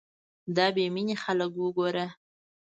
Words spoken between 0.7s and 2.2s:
بې مينې خلک وګوره